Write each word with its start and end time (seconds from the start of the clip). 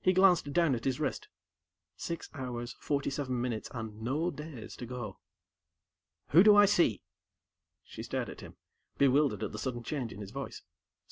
He 0.00 0.12
glanced 0.12 0.52
down 0.52 0.74
at 0.74 0.84
his 0.84 0.98
wrist. 0.98 1.28
Six 1.96 2.28
hours, 2.34 2.74
forty 2.80 3.08
seven 3.08 3.40
minutes, 3.40 3.70
and 3.72 4.02
no 4.02 4.32
days 4.32 4.74
to 4.74 4.84
go. 4.84 5.20
"Who 6.30 6.42
do 6.42 6.56
I 6.56 6.66
see?" 6.66 7.02
She 7.84 8.02
stared 8.02 8.28
at 8.30 8.40
him, 8.40 8.56
bewildered 8.98 9.44
at 9.44 9.52
the 9.52 9.60
sudden 9.60 9.84
change 9.84 10.12
in 10.12 10.22
his 10.22 10.32
voice. 10.32 10.62